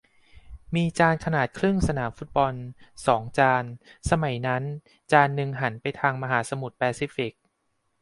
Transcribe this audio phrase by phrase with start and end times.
[0.75, 2.53] มีจานขนาดครึ่งสนามฟุตบอล
[3.07, 3.63] สอง จาน
[4.09, 4.63] สมัยนั้น
[5.11, 7.33] จานหนึ่งหันไปทางมหาสมุทรแปซิฟิก